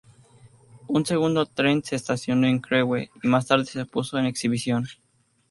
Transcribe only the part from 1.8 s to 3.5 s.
se estacionó en Crewe, y más